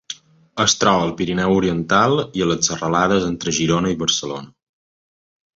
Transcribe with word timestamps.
Es 0.63 0.73
troba 0.83 1.03
al 1.07 1.13
Pirineu 1.19 1.53
Oriental 1.57 2.17
i 2.39 2.43
a 2.45 2.49
les 2.53 2.71
serralades 2.71 3.29
entre 3.29 3.55
Girona 3.59 3.93
i 3.97 4.03
Barcelona. 4.05 4.53